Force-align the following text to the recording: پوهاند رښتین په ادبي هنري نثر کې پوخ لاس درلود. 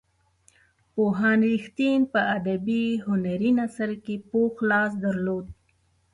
پوهاند 0.93 1.43
رښتین 1.51 1.99
په 2.13 2.19
ادبي 2.37 2.83
هنري 3.07 3.51
نثر 3.59 3.89
کې 4.03 4.15
پوخ 4.29 4.53
لاس 4.69 4.91
درلود. 5.03 5.45